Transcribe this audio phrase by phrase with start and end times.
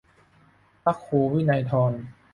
[0.83, 1.91] พระครูวินัยธร